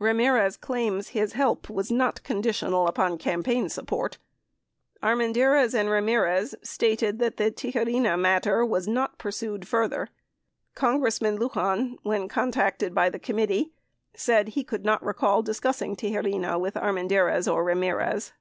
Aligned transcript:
Ramirez 0.00 0.56
claims 0.56 1.10
his 1.10 1.34
help 1.34 1.70
was 1.70 1.92
not 1.92 2.20
conditioned 2.24 2.74
upon 2.74 3.18
campaign 3.18 3.68
support. 3.68 4.18
Armendariz 5.00 5.74
and 5.74 5.88
Ramirez 5.88 6.56
stated 6.60 7.20
that 7.20 7.36
the 7.36 7.52
Tijerina 7.52 8.18
matter 8.18 8.64
was 8.66 8.88
not 8.88 9.16
pursued 9.16 9.68
further. 9.68 10.08
Congressman 10.74 11.38
Lujan, 11.38 11.98
when 12.02 12.26
contacted 12.26 12.96
by 12.96 13.08
the 13.08 13.20
commit 13.20 13.48
tee, 13.48 13.72
said 14.12 14.48
he 14.48 14.64
could 14.64 14.84
not 14.84 15.04
recall 15.04 15.40
discussing 15.40 15.94
Tijerina 15.94 16.58
with 16.58 16.74
Armendariz 16.74 17.46
or 17.46 17.62
Ramirez. 17.62 18.32